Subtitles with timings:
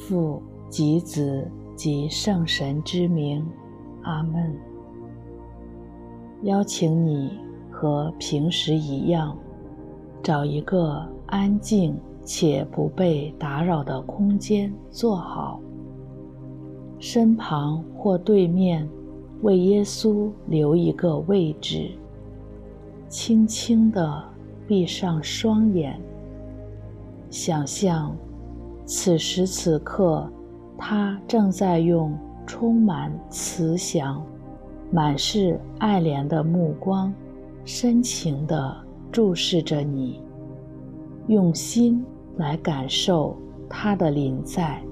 [0.00, 1.46] 父及子
[1.76, 3.46] 及圣神之名，
[4.02, 4.56] 阿门。
[6.42, 7.38] 邀请你
[7.70, 9.36] 和平时一样，
[10.22, 11.94] 找一个安静
[12.24, 15.60] 且不被打扰的空间坐好，
[16.98, 18.88] 身旁或对面
[19.42, 21.90] 为耶稣留一个位置，
[23.08, 24.24] 轻轻地
[24.66, 26.00] 闭上双眼，
[27.28, 28.16] 想象
[28.92, 30.28] 此时此刻，
[30.76, 32.12] 他正在用
[32.44, 34.20] 充满慈祥，
[34.90, 37.14] 满是爱怜的目光，
[37.64, 38.76] 深情地
[39.12, 40.20] 注视着你，
[41.28, 42.04] 用心
[42.36, 43.36] 来感受
[43.68, 44.82] 他的临在。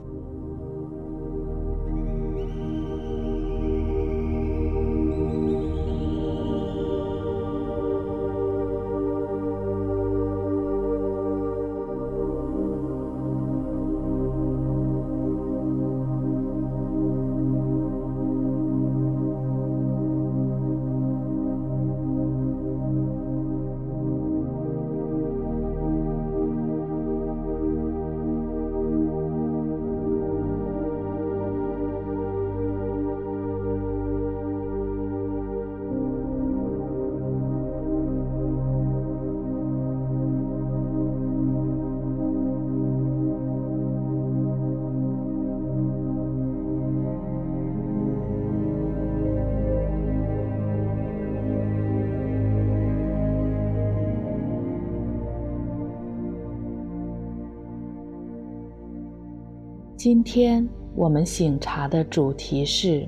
[59.99, 60.65] 今天
[60.95, 63.05] 我们醒茶的主题是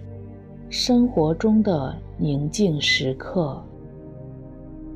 [0.68, 3.62] 生活中的宁静时刻。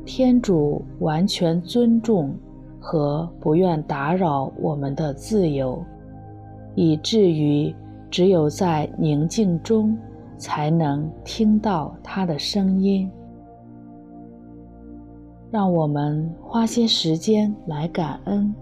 [0.04, 2.34] 天主完全尊重
[2.80, 5.80] 和不愿打扰我们的自由，
[6.74, 7.72] 以至于
[8.10, 9.96] 只有在宁静中
[10.36, 13.08] 才能听到他的声音。
[15.48, 18.52] 让我们花些时间来感恩，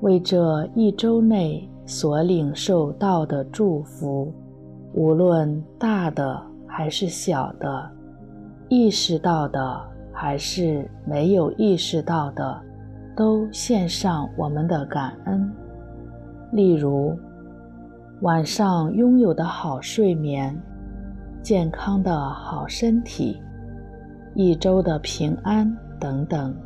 [0.00, 1.68] 为这一周内。
[1.92, 4.32] 所领受到的祝福，
[4.94, 7.90] 无论大的还是小的，
[8.70, 9.78] 意识到的
[10.10, 12.58] 还是没有意识到的，
[13.14, 15.52] 都献上我们的感恩。
[16.52, 17.14] 例如，
[18.22, 20.58] 晚上拥有的好睡眠、
[21.42, 23.38] 健康的好身体、
[24.34, 25.70] 一周的平安
[26.00, 26.56] 等等。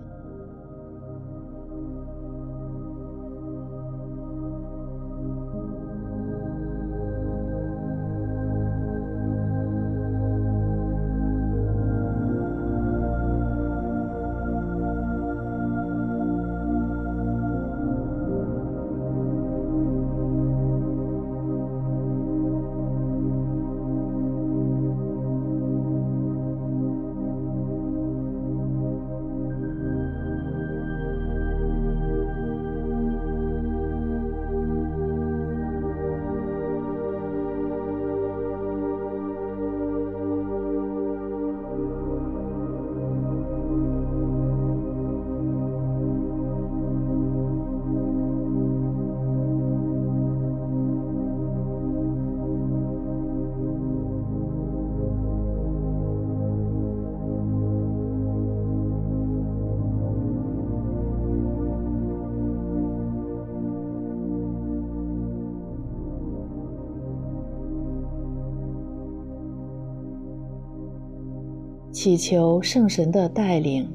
[71.97, 73.89] 祈求圣神的带领，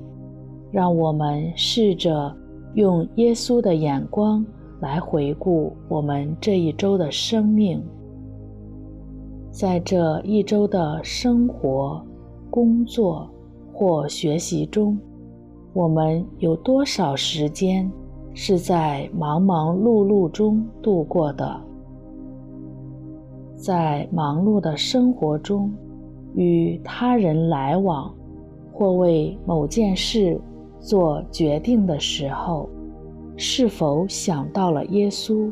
[0.71, 2.35] 让我们试着
[2.73, 4.43] 用耶稣的眼光
[4.79, 7.79] 来回顾我们这一周的生命。
[9.51, 12.03] 在这一周的生活、
[12.49, 13.29] 工作
[13.71, 14.97] 或学习中，
[15.71, 17.87] 我们有多少时间
[18.33, 21.61] 是在忙忙碌碌中度过的？
[23.55, 25.71] 在忙碌的生活中，
[26.35, 28.13] 与他人来往，
[28.71, 30.39] 或为某件事
[30.79, 32.69] 做决定的时候，
[33.35, 35.51] 是否想到了耶稣？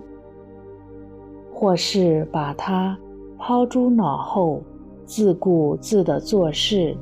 [1.53, 2.97] 或是把他
[3.37, 4.61] 抛诸脑后，
[5.03, 6.95] 自顾自地做事？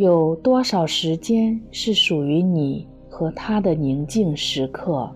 [0.00, 5.14] 有多少时间是属于你和他的宁静时刻？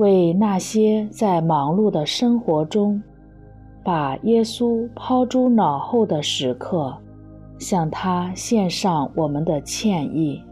[0.00, 3.02] 为那些在忙碌的生活中
[3.84, 6.96] 把耶稣抛诸脑后的时刻，
[7.58, 10.42] 向他献上我们的歉意，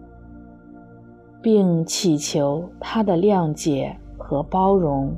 [1.40, 5.10] 并祈求他的谅解和包容。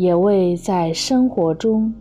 [0.00, 1.92] 也为在生活中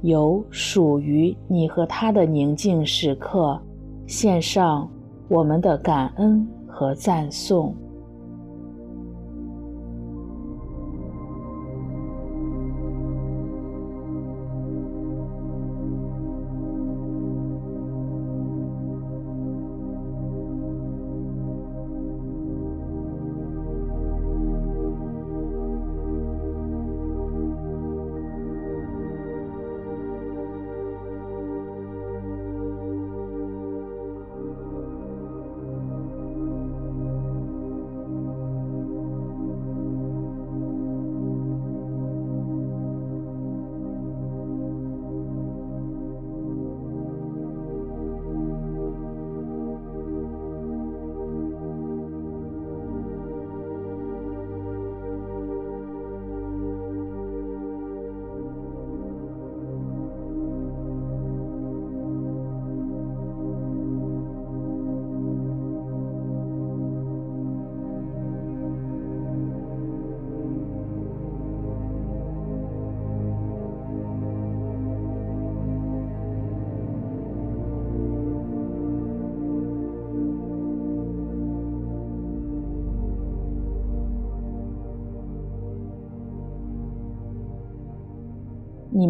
[0.00, 3.60] 有属于你和他的宁静时刻，
[4.06, 4.90] 献上
[5.28, 7.76] 我们的感恩和赞颂。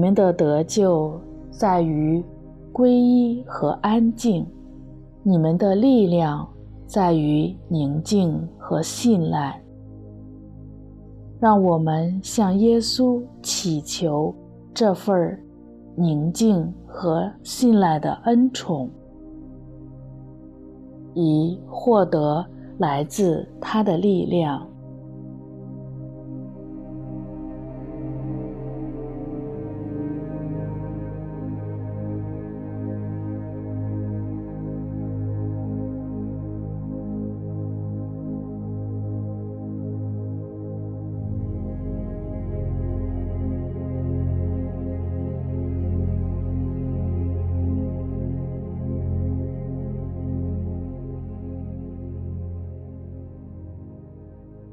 [0.02, 1.16] 你们的得救
[1.48, 2.20] 在于
[2.72, 4.44] 皈依和安静，
[5.22, 6.44] 你们的力量
[6.88, 9.62] 在于宁静和信赖。
[11.38, 14.34] 让我们向耶稣祈求
[14.74, 15.40] 这份
[15.94, 18.90] 宁静和信赖的恩宠，
[21.14, 22.44] 以获得
[22.78, 24.66] 来自他的力量。